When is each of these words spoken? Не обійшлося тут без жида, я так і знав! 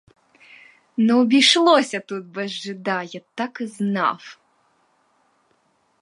Не 0.97 1.13
обійшлося 1.13 1.99
тут 1.99 2.25
без 2.25 2.51
жида, 2.51 3.03
я 3.03 3.21
так 3.35 3.61
і 3.61 3.67
знав! 3.67 4.39